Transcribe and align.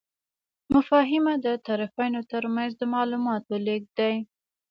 مفاهمه 0.73 1.33
د 1.45 1.47
طرفینو 1.67 2.21
ترمنځ 2.31 2.71
د 2.77 2.81
معلوماتو 2.93 3.53
لیږد 3.65 3.91
دی. 3.99 4.15